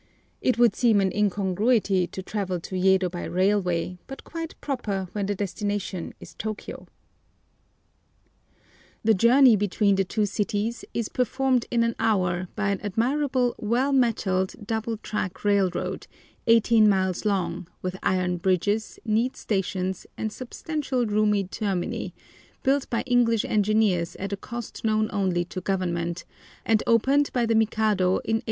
[0.41, 5.27] It would seem an incongruity to travel to Yedo by railway, but quite proper when
[5.27, 6.87] the destination is Tôkiyô.
[9.03, 13.93] The journey between the two cities is performed in an hour by an admirable, well
[13.93, 16.07] metalled, double track railroad,
[16.47, 22.15] 18 miles long, with iron bridges, neat stations, and substantial roomy termini,
[22.63, 26.25] built by English engineers at a cost known only to Government,
[26.65, 28.39] and opened by the Mikado in 1872.